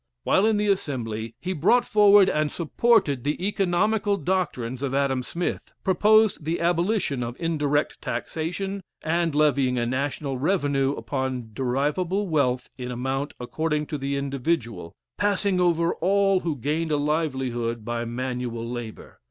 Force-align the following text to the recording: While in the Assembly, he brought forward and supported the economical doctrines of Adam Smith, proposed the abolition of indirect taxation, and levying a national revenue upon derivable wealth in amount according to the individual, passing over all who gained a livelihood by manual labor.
While 0.23 0.47
in 0.47 0.57
the 0.57 0.67
Assembly, 0.67 1.35
he 1.39 1.53
brought 1.53 1.85
forward 1.85 2.27
and 2.27 2.51
supported 2.51 3.23
the 3.23 3.37
economical 3.47 4.17
doctrines 4.17 4.81
of 4.81 4.95
Adam 4.95 5.21
Smith, 5.21 5.73
proposed 5.83 6.43
the 6.43 6.59
abolition 6.59 7.21
of 7.21 7.37
indirect 7.39 8.01
taxation, 8.01 8.81
and 9.03 9.35
levying 9.35 9.77
a 9.77 9.85
national 9.85 10.39
revenue 10.39 10.93
upon 10.93 11.51
derivable 11.53 12.27
wealth 12.27 12.67
in 12.79 12.89
amount 12.89 13.35
according 13.39 13.85
to 13.85 13.99
the 13.99 14.17
individual, 14.17 14.91
passing 15.19 15.59
over 15.61 15.93
all 15.93 16.39
who 16.39 16.55
gained 16.57 16.91
a 16.91 16.97
livelihood 16.97 17.85
by 17.85 18.03
manual 18.03 18.67
labor. 18.67 19.19